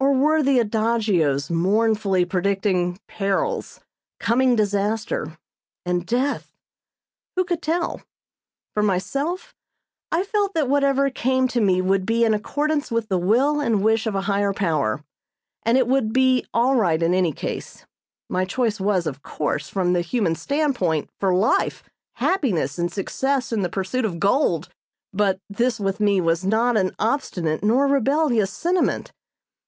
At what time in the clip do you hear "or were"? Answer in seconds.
0.00-0.42